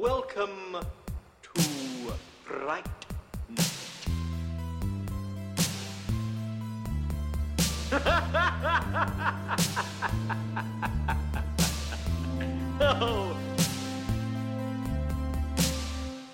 [0.00, 0.76] Welcome
[1.42, 1.60] to
[2.42, 2.86] Fright
[3.50, 3.70] Night.
[12.80, 13.36] oh.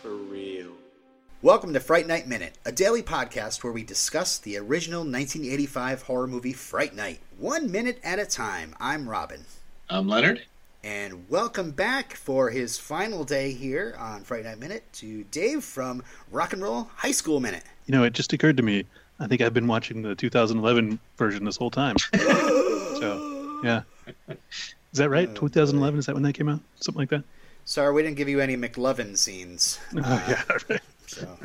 [0.00, 0.68] For real.
[1.42, 6.28] Welcome to Fright Night Minute, a daily podcast where we discuss the original 1985 horror
[6.28, 8.76] movie Fright Night, one minute at a time.
[8.78, 9.44] I'm Robin.
[9.90, 10.44] I'm Leonard.
[10.86, 16.04] And welcome back for his final day here on Fright Night Minute to Dave from
[16.30, 17.64] Rock and Roll High School Minute.
[17.86, 18.84] You know, it just occurred to me.
[19.18, 21.96] I think I've been watching the 2011 version this whole time.
[22.14, 23.82] so, yeah.
[24.28, 24.38] Is
[24.92, 25.34] that right?
[25.34, 25.98] 2011?
[25.98, 26.60] Is that when that came out?
[26.76, 27.24] Something like that?
[27.64, 29.80] Sorry, we didn't give you any McLovin scenes.
[29.92, 30.42] Oh, yeah.
[30.70, 30.80] Right.
[31.08, 31.36] So.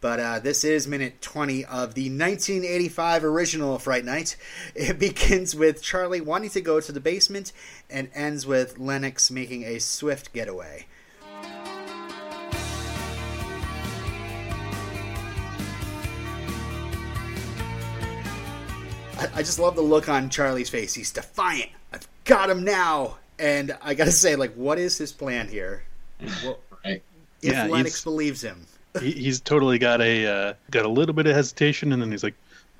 [0.00, 4.36] But uh, this is minute 20 of the 1985 original Fright Night.
[4.74, 7.52] It begins with Charlie wanting to go to the basement
[7.90, 10.86] and ends with Lennox making a swift getaway.
[19.18, 20.94] I, I just love the look on Charlie's face.
[20.94, 21.70] He's defiant.
[21.92, 23.18] I've got him now.
[23.38, 25.82] And I gotta say, like, what is his plan here?
[26.44, 27.02] Well, Right.
[27.42, 28.66] if Yeah, Lennox believes him.
[29.00, 32.22] He, he's totally got a uh, got a little bit of hesitation, and then he's
[32.22, 32.34] like,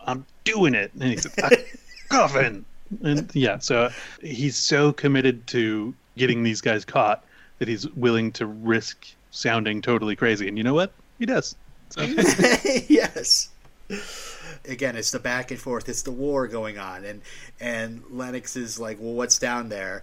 [0.04, 2.64] "I'm doing it," and he's like, "Coffin,"
[3.02, 3.58] and yeah.
[3.58, 7.24] So he's so committed to getting these guys caught
[7.58, 10.48] that he's willing to risk sounding totally crazy.
[10.48, 10.92] And you know what?
[11.18, 11.56] He does.
[11.90, 12.02] So,
[12.88, 13.50] yes.
[14.68, 15.88] Again, it's the back and forth.
[15.88, 17.22] It's the war going on, and
[17.60, 20.02] and Lennox is like, "Well, what's down there?"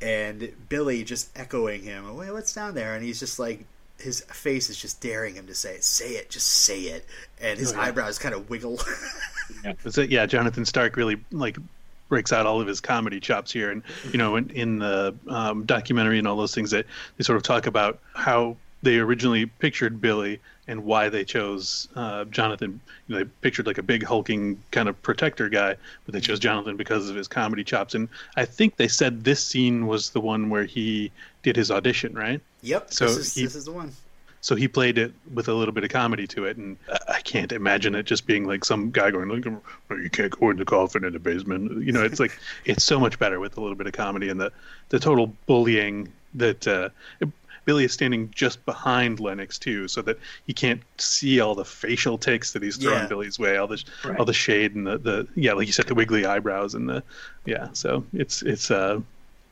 [0.00, 3.64] And Billy just echoing him, "Well, what's down there?" And he's just like,
[4.04, 5.82] his face is just daring him to say it.
[5.84, 7.04] Say it, just say it.
[7.40, 7.82] And his Oh, yeah.
[7.82, 8.78] eyebrows kind of wiggle.
[9.84, 11.56] Is it- yeah, Jonathan Stark really like
[12.08, 13.82] breaks out all of his comedy chops here, and
[14.12, 17.42] you know, in, in the um, documentary and all those things that they sort of
[17.42, 20.38] talk about how they originally pictured Billy
[20.68, 22.80] and why they chose uh, Jonathan.
[23.08, 25.76] You know, they pictured like a big hulking kind of protector guy,
[26.06, 27.94] but they chose Jonathan because of his comedy chops.
[27.94, 31.10] And I think they said this scene was the one where he
[31.44, 32.40] did his audition, right?
[32.62, 32.92] yep.
[32.92, 33.92] So this is he- this is the one.
[34.40, 36.76] So he played it with a little bit of comedy to it, and
[37.08, 40.50] I- can't imagine it just being like some guy going like, "Oh, "You can't go
[40.50, 43.56] in the coffin in the basement." You know, it's like it's so much better with
[43.56, 44.50] a little bit of comedy and the
[44.90, 46.88] the total bullying that uh,
[47.64, 52.18] Billy is standing just behind Lennox too, so that he can't see all the facial
[52.18, 53.06] takes that he's throwing Yeah.
[53.06, 54.18] Billy's way, all the Right.
[54.18, 57.02] all the shade and the, the yeah, like you said, the wiggly eyebrows and the
[57.46, 57.68] yeah.
[57.72, 59.00] So it's it's uh,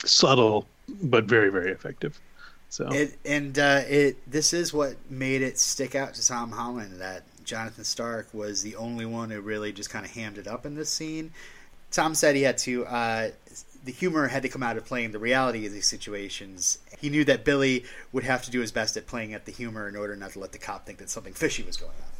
[0.04, 0.66] subtle
[1.02, 2.20] but very very effective.
[2.68, 7.00] So It, and uh, it this is what made it stick out to Tom Holland
[7.00, 10.64] that Jonathan Stark was the only one who really just kind of hammed it up
[10.64, 11.32] in this scene.
[11.90, 12.86] Tom said he had to.
[12.86, 13.30] Uh,
[13.84, 16.78] the humor had to come out of playing the reality of these situations.
[16.98, 19.88] He knew that Billy would have to do his best at playing at the humor
[19.88, 22.12] in order not to let the cop think that something fishy was going on.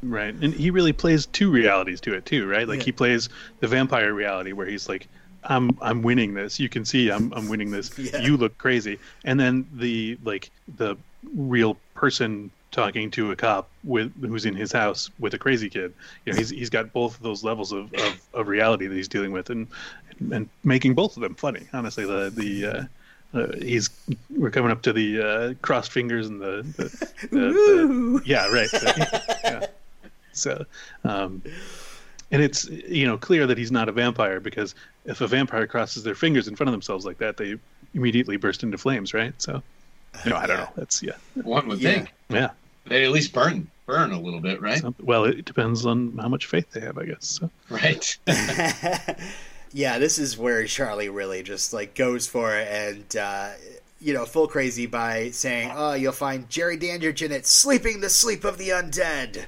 [0.00, 2.68] Right, and he really plays two realities to it too, right?
[2.68, 2.84] Like Yeah.
[2.84, 5.08] he plays the vampire reality where he's like,
[5.48, 6.60] "I'm I'm winning this.
[6.60, 7.96] You can see I'm I'm winning this.
[7.98, 8.20] Yeah.
[8.20, 10.96] You look crazy." And then the like the
[11.34, 15.94] real person talking to a cop with who's in his house with a crazy kid.
[16.24, 19.08] You know, he's he's got both of those levels of, of, of reality that he's
[19.08, 19.66] dealing with, and
[20.32, 21.66] and making both of them funny.
[21.72, 22.84] Honestly, the the uh,
[23.34, 23.90] uh, he's
[24.30, 28.70] we're coming up to the uh, crossed fingers and the, the, the, the yeah right
[29.44, 29.66] yeah.
[30.32, 30.64] so
[31.04, 31.42] um,
[32.30, 34.74] and it's you know clear that he's not a vampire because
[35.06, 37.56] if a vampire crosses their fingers in front of themselves like that they
[37.94, 39.62] immediately burst into flames right so
[40.24, 40.64] you know I don't Yeah.
[40.64, 41.12] know that's yeah
[41.42, 41.92] One would Yeah.
[41.94, 42.50] think yeah
[42.86, 44.78] they at least burn burn a little bit, right?
[44.80, 48.16] Some- well it depends on how much faith they have I guess so Right.
[49.72, 53.50] yeah, this is where Charlie really just like goes for it and uh,
[54.00, 58.08] you know full crazy by saying, "Oh, you'll find Jerry Dandridge in it, sleeping the
[58.10, 59.44] sleep of the undead."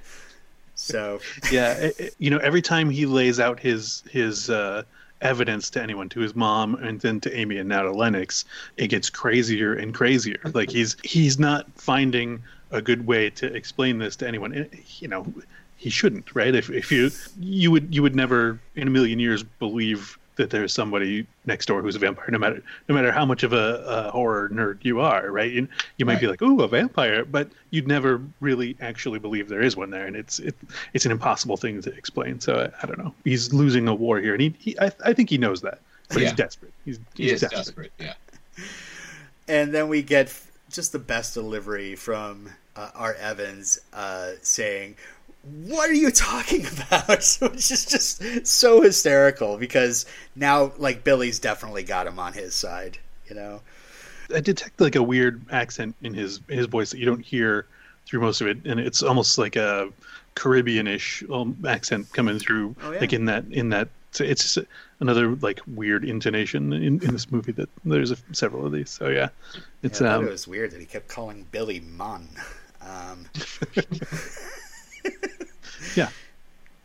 [0.80, 1.20] So
[1.52, 4.82] yeah it- it- you know every time he lays out his his uh
[5.20, 8.46] evidence to anyone to his mom and then to amy and now to lennox
[8.78, 10.40] it gets crazier and crazier.
[10.54, 14.66] Like he's he's not finding a good way to explain this to anyone.
[14.98, 15.26] You know
[15.76, 16.54] he shouldn't right?
[16.54, 20.72] If, if you you would you would never in a million years believe that there's
[20.72, 24.10] somebody next door who's a vampire no matter no matter how much of a, a
[24.10, 25.68] horror nerd you are right you,
[25.98, 29.76] you might be like oh a vampire but you'd never really actually believe there is
[29.76, 30.54] one there and it's it,
[30.94, 34.18] it's an impossible thing to explain so I, I don't know he's losing a war
[34.20, 36.28] here and he, he I, I think he knows that but Yeah.
[36.28, 37.92] he's desperate he's, he is desperate.
[37.98, 38.14] Yeah.
[39.48, 40.34] and then we get
[40.70, 44.96] just the best delivery from uh, Art Evans uh, saying,
[45.42, 47.08] "What are you talking about?"
[47.40, 50.06] Which is just so hysterical because
[50.36, 52.98] now, like Billy's definitely got him on his side,
[53.28, 53.60] you know.
[54.34, 57.66] I detect like a weird accent in his his voice that you don't hear
[58.06, 59.88] through most of it, and it's almost like a
[60.36, 63.00] Caribbean-ish um, accent coming through, Oh, yeah.
[63.00, 63.88] like in that in that.
[64.12, 64.66] So it's just
[65.00, 68.90] another like weird intonation in, in this movie that there's a, several of these.
[68.90, 69.28] So yeah,
[69.82, 72.28] it's yeah, um it was weird that he kept calling Billy Munn.
[72.82, 73.26] Um,
[75.96, 76.08] yeah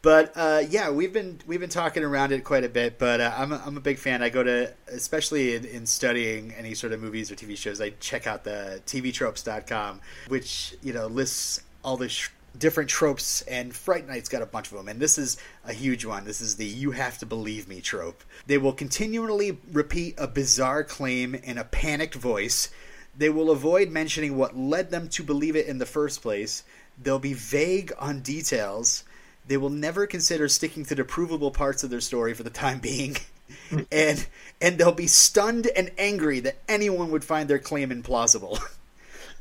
[0.02, 3.00] But uh, yeah, we've been we've been talking around it quite a bit.
[3.00, 4.22] But uh, I'm a, I'm a big fan.
[4.22, 7.82] I go to especially in, in studying any sort of movies or TV shows.
[7.82, 13.42] I check out the TVTropes.com, which you know lists all the sh- different tropes.
[13.44, 14.88] And Fright Night's got a bunch of them.
[14.90, 16.24] And this is a huge one.
[16.24, 18.24] This is the "You have to believe me" trope.
[18.46, 22.70] They will continually repeat a bizarre claim in a panicked voice.
[23.18, 26.64] They will avoid mentioning what led them to believe it in the first place.
[27.02, 29.04] They'll be vague on details.
[29.48, 32.80] They will never consider sticking to the provable parts of their story for the time
[32.80, 33.18] being.
[33.92, 34.26] and
[34.62, 38.60] and they'll be stunned and angry that anyone would find their claim implausible.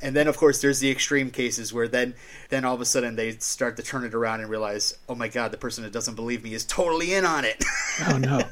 [0.02, 2.14] and then of course there's the extreme cases where then
[2.50, 5.28] then all of a sudden they start to turn it around and realize, "Oh my
[5.28, 7.64] god, the person that doesn't believe me is totally in on it."
[8.08, 8.42] oh no.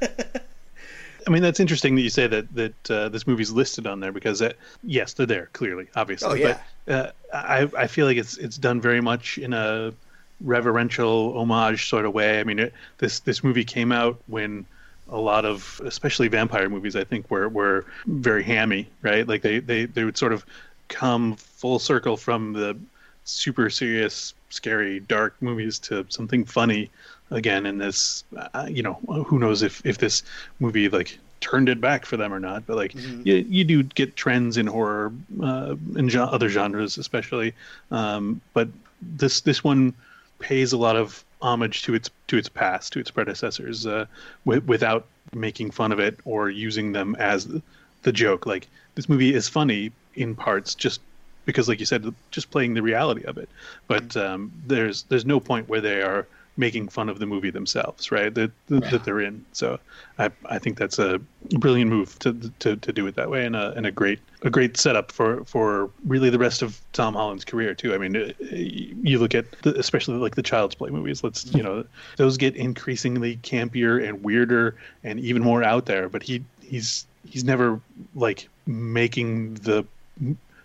[1.26, 4.12] I mean that's interesting that you say that that uh, this movie's listed on there
[4.12, 4.52] because uh,
[4.82, 6.58] yes they're there clearly obviously Oh, yeah.
[6.86, 9.92] but uh, I I feel like it's it's done very much in a
[10.40, 12.40] reverential homage sort of way.
[12.40, 14.66] I mean it, this this movie came out when
[15.08, 19.58] a lot of especially vampire movies I think were were very hammy right like they
[19.60, 20.44] they they would sort of
[20.88, 22.76] come full circle from the
[23.24, 26.90] super serious scary dark movies to something funny
[27.32, 28.24] again in this
[28.54, 28.94] uh, you know
[29.26, 30.22] who knows if if this
[30.60, 34.14] movie like turned it back for them or not but like you, you do get
[34.14, 35.12] trends in horror
[35.42, 37.52] uh, in gen- other genres especially
[37.90, 38.68] um, but
[39.00, 39.92] this this one
[40.38, 44.06] pays a lot of homage to its to its past to its predecessors uh,
[44.44, 47.62] wi- without making fun of it or using them as the,
[48.02, 48.46] the joke.
[48.46, 51.00] Like this movie is funny in parts just
[51.44, 53.48] because like you said just playing the reality of it.
[53.88, 56.26] But um, there's there's no point where they are
[56.56, 59.78] making fun of the movie themselves right that that, that they're in so
[60.18, 61.18] I, I think that's a
[61.58, 64.50] brilliant move to, to to do it that way and a and a great a
[64.50, 68.32] great setup for for really the rest of Tom Holland's career too I mean uh,
[68.50, 71.84] you look at the, especially like the Child's Play movies let's you know
[72.16, 77.44] those get increasingly campier and weirder and even more out there but he he's he's
[77.44, 77.80] never
[78.14, 79.84] like making the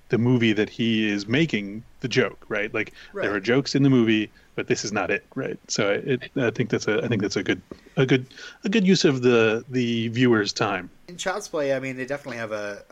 [0.10, 2.74] the movie that he is making the joke, right?
[2.74, 3.24] Like Right.
[3.24, 5.58] there are jokes in the movie, but this is not it, right?
[5.68, 7.62] So it, I think that's a I think that's a good
[7.96, 8.26] a good
[8.66, 10.90] a good use of the the viewer's time.
[11.08, 12.84] In Child's Play, I mean, they definitely have a,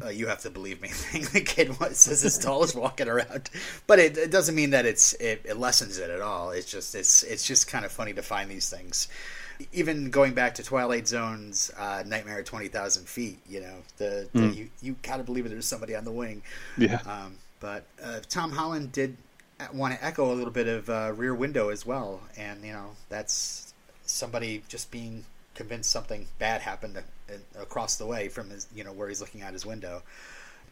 [0.00, 1.26] a, a "you have to believe me" thing.
[1.34, 3.50] The kid wa- says his tall is walking around,
[3.86, 6.50] but it, it doesn't mean that it's it, it lessens it at all.
[6.50, 9.08] It's just it's it's just kind of funny to find these things.
[9.74, 14.28] Even going back to Twilight Zone's uh, "Nightmare at Twenty Thousand Feet," you know, the,
[14.32, 16.42] the you you gotta believe that there's somebody on the wing.
[16.78, 17.00] Yeah.
[17.06, 19.16] Um, but uh, Tom Holland did
[19.72, 22.90] want to echo a little bit of uh, Rear Window as well, and you know
[23.08, 23.74] that's
[24.04, 25.24] somebody just being
[25.54, 27.02] convinced something bad happened
[27.58, 30.02] across the way from his, you know, where he's looking out his window.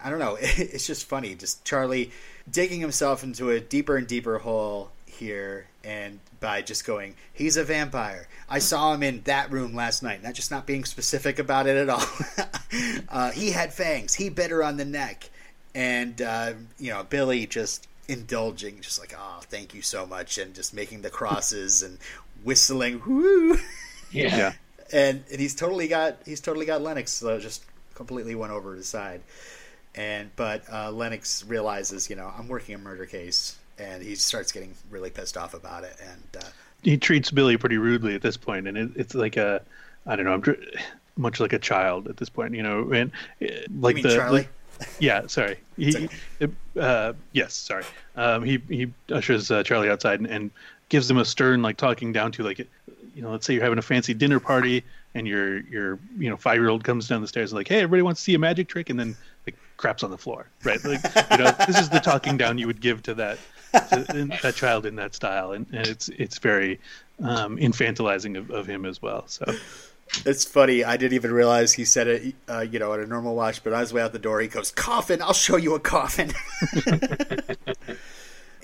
[0.03, 0.37] I don't know.
[0.43, 2.11] It's just funny, just Charlie
[2.51, 7.65] digging himself into a deeper and deeper hole here, and by just going, he's a
[7.65, 8.29] vampire.
[8.49, 10.23] I saw him in that room last night.
[10.23, 12.07] Not just not being specific about it at all.
[13.09, 14.15] uh, he had fangs.
[14.15, 15.31] He bit her on the neck,
[15.75, 20.55] and uh, you know Billy just indulging, just like, oh, thank you so much, and
[20.55, 21.99] just making the crosses and
[22.45, 23.57] whistling, whoo.
[24.11, 24.37] Yeah.
[24.37, 24.53] Yeah.
[24.93, 28.87] and, and he's totally got he's totally got Lennox so just completely went over his
[28.87, 29.23] side
[29.95, 34.53] and but uh, Lennox realizes you know I'm working a murder case and he starts
[34.53, 36.47] getting really pissed off about it and uh,
[36.83, 39.63] He treats Billy pretty rudely at this point, and it, it's like a
[40.07, 40.63] I don't know, I'm dr-
[41.17, 43.11] much like a child at this point, you know, and
[43.43, 43.47] uh,
[43.81, 44.51] like you mean the Charlie like-
[44.99, 45.59] yeah, sorry.
[45.77, 46.09] He,
[46.79, 47.85] uh, yes, sorry.
[48.17, 50.51] Um, he he ushers uh, Charlie outside and, and
[50.89, 53.79] gives him a stern, like talking down to like, you know, let's say you're having
[53.79, 57.29] a fancy dinner party and your your you know five year old comes down the
[57.29, 59.17] stairs and like, hey, everybody wants to see a magic trick, and then
[59.47, 60.83] like craps on the floor, right?
[60.85, 63.39] Like, you know, this is the talking down you would give to that
[63.73, 66.81] to that child in that style, and, and it's it's very
[67.23, 69.27] um, infantilizing of, of him as well.
[69.27, 69.45] So
[70.25, 73.35] it's funny I didn't even realize he said it uh, you know at a normal
[73.35, 75.81] watch but on his way out the door he goes coffin I'll show you a
[75.81, 76.33] coffin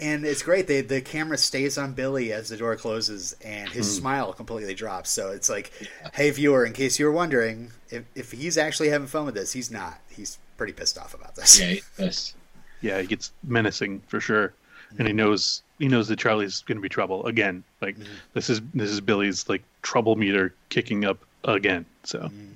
[0.00, 0.66] and it's great.
[0.66, 4.00] They, the camera stays on Billy as the door closes, and his hmm.
[4.00, 5.11] smile completely drops.
[5.11, 5.70] So it's like,
[6.14, 9.52] hey, viewer, in case you were wondering, if, if he's actually having fun with this,
[9.52, 10.00] he's not.
[10.09, 11.61] He's pretty pissed off about this.
[11.61, 12.35] Yeah, yes.
[12.80, 14.54] yeah, he gets menacing for sure,
[14.99, 15.18] and he hmm.
[15.18, 17.62] knows he knows that Charlie's going to be trouble again.
[17.82, 18.04] Like hmm.
[18.32, 21.87] this is this is Billy's like trouble meter kicking up again.
[22.04, 22.50] So mm.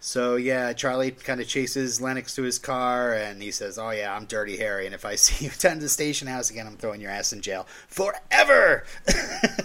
[0.00, 4.14] So yeah, Charlie kind of chases Lennox to his car, and he says, "Oh yeah,
[4.14, 7.00] I'm Dirty Harry, and if I see you attend the station house again, I'm throwing
[7.00, 8.84] your ass in jail forever."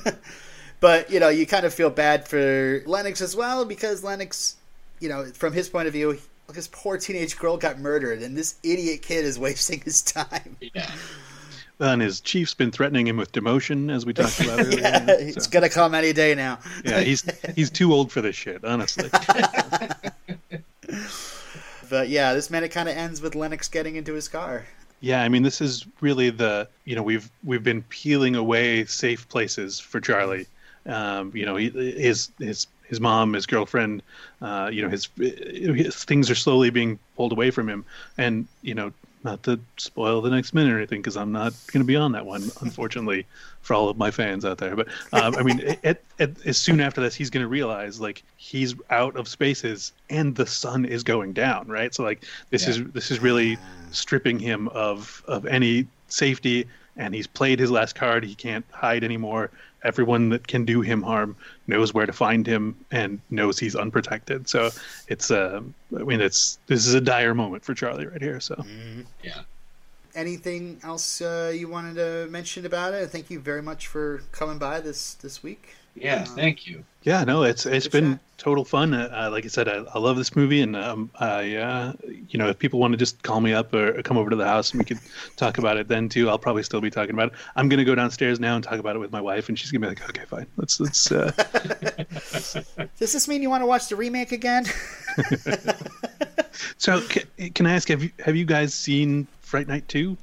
[0.80, 4.58] but you know, you kind of feel bad for Lennox as well because Lennox,
[5.00, 8.36] you know, from his point of view, look, this poor teenage girl got murdered, and
[8.36, 10.58] this idiot kid is wasting his time.
[10.60, 10.92] Yeah.
[11.80, 14.80] And his chief's been threatening him with demotion, as we talked about earlier.
[14.80, 16.60] yeah, it's So, gonna come any day now.
[16.86, 17.24] yeah, he's
[17.56, 19.10] he's too old for this shit, honestly.
[21.90, 24.66] But yeah, this minute kind of ends with Lennox getting into his car.
[25.00, 29.28] Yeah, I mean, this is really the you know we've we've been peeling away safe
[29.30, 30.48] places for Charlie.
[30.88, 34.02] Um, you know, he, his his his mom, his girlfriend,
[34.42, 37.86] uh, you know, his, his things are slowly being pulled away from him,
[38.18, 38.92] and you know,
[39.24, 42.12] not to spoil the next minute or anything, because I'm not going to be on
[42.14, 43.26] that one, unfortunately,
[43.62, 44.76] for all of my fans out there.
[44.76, 48.24] But um, I mean, at, at, as soon after this, he's going to realize like
[48.38, 51.94] he's out of spaces, and the sun is going down, right?
[51.94, 52.70] So like this Yeah.
[52.72, 53.58] is this is really
[53.92, 59.04] stripping him of of any safety and he's played his last card he can't hide
[59.04, 59.50] anymore
[59.84, 61.36] everyone that can do him harm
[61.68, 64.70] knows where to find him and knows he's unprotected so
[65.08, 65.62] it's uh,
[66.00, 68.56] i mean it's this is a dire moment for charlie right here so
[69.24, 69.42] Yeah.
[70.16, 73.10] Anything else uh, you wanted to mention about it?
[73.10, 75.74] Thank you very much for coming by this this week.
[75.96, 76.24] Yeah.
[76.24, 76.84] Thank you.
[77.04, 78.20] yeah no it's it's Good been shot.
[78.38, 81.56] total fun uh, uh, like i said I, I love this movie and um, i
[81.56, 81.94] uh,
[82.30, 84.46] you know if people want to just call me up or come over to the
[84.46, 85.00] house and we could
[85.38, 87.94] talk about it then too i'll probably still be talking about it i'm gonna go
[87.94, 90.26] downstairs now and talk about it with my wife and she's gonna be like okay
[90.26, 91.32] fine let's let's uh,
[93.00, 94.66] Does this mean you want to watch the remake again?
[96.78, 100.18] So, ca- can I ask have you have you guys seen Fright Night two?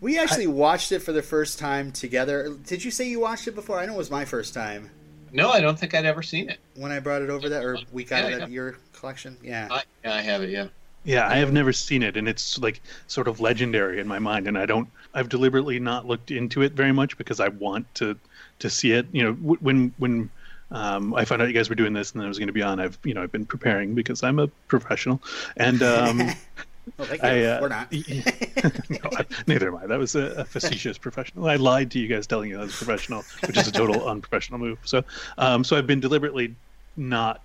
[0.00, 2.54] we actually watched it for the first time together.
[2.66, 3.78] Did you say you watched it before?
[3.78, 4.90] I know it was my first time
[5.34, 6.58] No, I don't think I'd ever seen it.
[6.76, 8.44] when I brought it over there, or we got Yeah, it yeah.
[8.44, 9.36] at your collection.
[9.42, 9.68] Yeah.
[9.70, 10.50] I, yeah, I have it.
[10.50, 10.68] Yeah.
[11.06, 14.48] Yeah, I have never seen it, and it's like sort of legendary in my mind.
[14.48, 14.88] And I don't.
[15.12, 18.16] I've deliberately not looked into it very much because I want to
[18.60, 19.06] to see it.
[19.12, 20.30] You know, when when
[20.70, 22.54] um, I found out you guys were doing this and then I was going to
[22.54, 25.20] be on, I've you know I've been preparing because I'm a professional,
[25.58, 26.30] and um,
[26.98, 27.28] Well, thank you.
[27.28, 27.92] I uh, We're not.
[27.92, 29.86] no, I, neither am I.
[29.86, 31.46] That was a, a facetious professional.
[31.48, 34.06] I lied to you guys telling you I was a professional, which is a total
[34.08, 34.78] unprofessional move.
[34.84, 35.02] So,
[35.38, 36.54] um, so I've been deliberately
[36.96, 37.40] not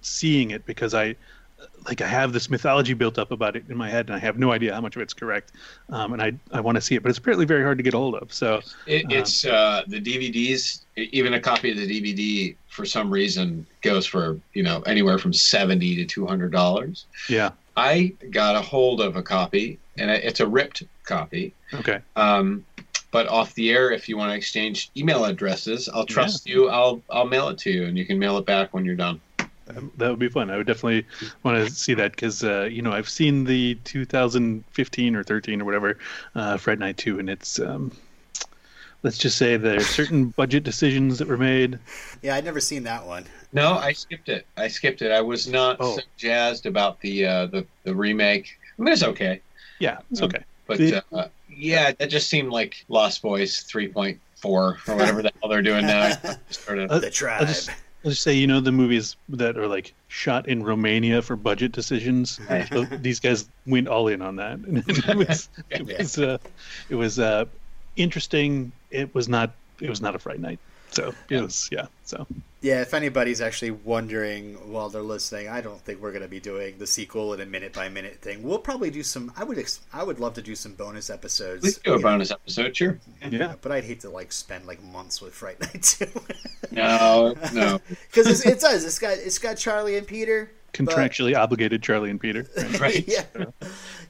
[0.00, 1.16] seeing it because I,
[1.86, 4.38] like, I have this mythology built up about it in my head, and I have
[4.38, 5.52] no idea how much of it's correct.
[5.90, 7.94] Um, and I, I want to see it, but it's apparently very hard to get
[7.94, 8.32] a hold of.
[8.32, 9.18] So, It, Uh-huh.
[9.18, 10.80] it's uh, the DVDs.
[10.96, 15.32] Even a copy of the DVD, for some reason, goes for you know anywhere from
[15.32, 17.06] seventy to two hundred dollars.
[17.28, 21.54] yeah, I got a hold of a copy, and it's a ripped copy.
[21.72, 22.64] okay, Um,
[23.10, 26.68] but off the air, if you want to exchange email addresses, I'll trust you.
[26.68, 29.20] I'll I'll mail it to you, and you can mail it back when you're done.
[29.68, 30.50] Um, that would be fun.
[30.50, 31.06] I would definitely
[31.42, 35.64] want to see that because uh, you know I've seen the 2015 or 13 or
[35.64, 35.98] whatever
[36.34, 37.92] uh, Fright Night 2, and it's um,
[39.02, 41.78] let's just say there are certain budget decisions that were made.
[42.20, 43.24] Yeah, I'd never seen that one.
[43.54, 44.46] No, I skipped it.
[44.56, 45.10] I skipped it.
[45.12, 45.96] I was not Oh.
[45.96, 48.58] so jazzed about the uh, the the remake.
[48.78, 49.40] I mean, it's okay,
[49.78, 50.42] Yeah, it's Um, okay.
[50.66, 55.48] but The- uh, yeah, that just seemed like Lost Boys 3.4 or whatever the hell
[55.48, 56.16] they're doing now.
[56.50, 56.90] Sort of.
[56.90, 57.46] Uh, The tribe.
[57.46, 57.70] just-
[58.04, 61.72] I'll just say, you know, the movies that are like shot in Romania for budget
[61.72, 62.38] decisions.
[62.70, 64.58] so these guys went all in on that.
[65.08, 66.36] It was, it was, uh,
[66.90, 67.44] it was uh,
[67.96, 68.72] interesting.
[68.90, 69.52] It was not.
[69.80, 70.58] It was not a Fright Night.
[70.94, 71.86] So it was, yeah.
[72.04, 72.26] So
[72.60, 76.40] Yeah, if anybody's actually wondering while they're listening, I don't think we're going to be
[76.40, 78.42] doing the sequel in a minute by minute thing.
[78.42, 79.32] We'll probably do some.
[79.36, 79.58] I would.
[79.58, 81.64] Ex- I would love to do some bonus episodes.
[81.64, 82.98] Let's do a you know, bonus episode, sure.
[83.28, 86.06] yeah, but I'd hate to like spend like months with Fright Night two,
[86.70, 87.80] No, no.
[87.88, 88.84] because it's, it does.
[88.84, 90.50] It's got it's got Charlie and Peter.
[90.72, 92.46] contractually obligated Charlie and Peter.
[92.56, 92.80] right?
[92.80, 93.04] Right.
[93.08, 93.24] yeah,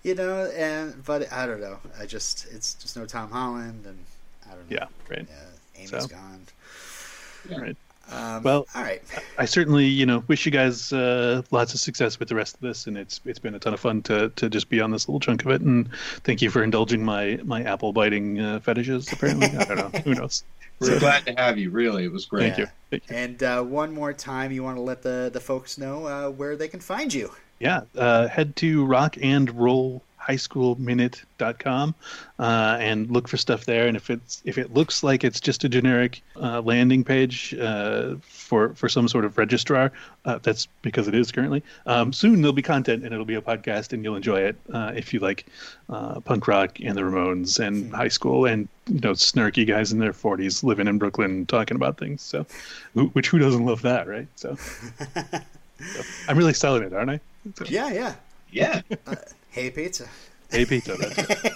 [0.02, 1.78] you know, and but I don't know.
[2.00, 3.98] I just it's just no Tom Holland, and
[4.46, 4.76] I don't know.
[4.76, 5.26] Yeah, right.
[5.28, 6.06] Yeah, Amy's So.
[6.06, 6.46] gone.
[7.50, 7.76] Right.
[8.10, 9.02] Um, Well- all right.
[9.38, 12.60] I certainly, you know, wish you guys uh, lots of success with the rest of
[12.60, 15.08] this, and it's it's been a ton of fun to to just be on this
[15.08, 15.62] little chunk of it.
[15.62, 15.88] And
[16.24, 19.10] thank you for indulging my my apple biting uh, fetishes.
[19.12, 20.00] Apparently, I don't know.
[20.04, 20.44] Who knows?
[20.80, 21.70] We're glad to have you.
[21.70, 22.54] Really, it was great.
[22.54, 22.66] Thank you.
[22.90, 23.16] Thank you.
[23.16, 26.56] And uh, one more time, you want to let the the folks know uh, where
[26.56, 27.32] they can find you.
[27.60, 31.94] Yeah, uh, head to rock and roll highschoolminute.com
[32.38, 33.86] uh, and look for stuff there.
[33.86, 38.16] And if it's if it looks like it's just a generic uh, landing page uh,
[38.22, 39.92] for for some sort of registrar
[40.24, 43.42] uh, that's because it is currently um, soon there'll be content and it'll be a
[43.42, 45.46] podcast and you'll enjoy it uh, if you like
[45.88, 49.98] uh, punk rock and the ramones and high school and you know snarky guys in
[49.98, 52.22] their 40s living in brooklyn talking about things.
[52.22, 52.46] So
[52.94, 54.28] which who doesn't love that right?
[54.36, 54.54] So,
[55.14, 57.20] so i'm really selling it aren't i?
[57.68, 58.14] Yeah, yeah.
[58.50, 58.82] Yeah.
[59.54, 60.08] Hey, pizza.
[60.50, 60.96] Hey, pizza.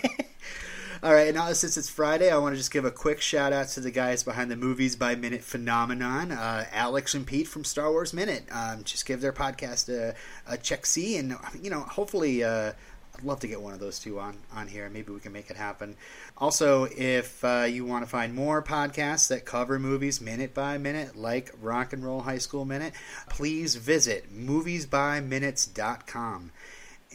[1.03, 3.67] All right, now since it's Friday, I want to just give a quick shout out
[3.71, 7.91] to the guys behind the Movies by Minute phenomenon, uh, Alex and Pete from Star
[7.91, 8.45] Wars Minute.
[8.53, 10.15] Um, just give their podcast a,
[10.47, 12.71] a check see, and you know, hopefully, uh,
[13.17, 14.89] I'd love to get one of those two on on here.
[14.89, 15.97] Maybe we can make it happen.
[16.37, 21.17] Also, if uh, you want to find more podcasts that cover movies minute by minute,
[21.17, 22.93] like Rock and Roll High School Minute,
[23.29, 26.53] please visit moviesbyminutes.com.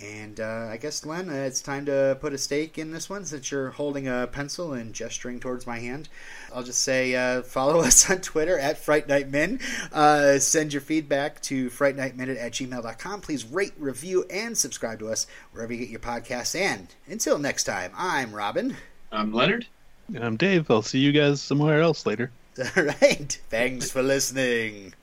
[0.01, 3.25] And uh, I guess, Glenn, uh, it's time to put a stake in this one
[3.25, 6.09] since you're holding a pencil and gesturing towards my hand.
[6.53, 9.59] I'll just say uh, follow us on Twitter at Fright Night Men.
[9.91, 13.21] Uh, send your feedback to frightnightminute at gmail.com.
[13.21, 16.59] Please rate, review, and subscribe to us wherever you get your podcasts.
[16.59, 18.75] And until next time, I'm Robin.
[19.12, 19.67] I'm Leonard.
[20.07, 20.71] And I'm Dave.
[20.71, 22.31] I'll see you guys somewhere else later.
[22.77, 23.39] All right.
[23.50, 24.93] Thanks for listening.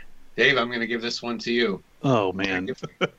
[0.40, 1.82] Dave, I'm going to give this one to you.
[2.02, 2.70] Oh man.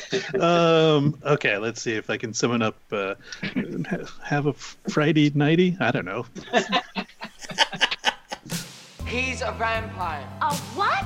[0.40, 1.18] um.
[1.24, 1.58] Okay.
[1.58, 2.76] Let's see if I can summon up.
[2.92, 3.16] Uh,
[4.22, 5.76] have a Friday nighty.
[5.80, 6.24] I don't know.
[9.08, 10.24] He's a vampire.
[10.40, 11.04] A what?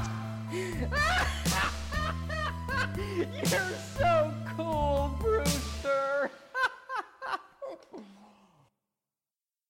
[3.50, 5.18] You're so cool,